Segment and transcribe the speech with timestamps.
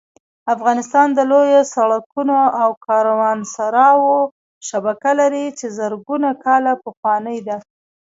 [0.55, 4.17] افغانستان د لویو سړکونو او کاروانسراوو
[4.67, 7.57] شبکه لري چې زرګونه کاله پخوانۍ ده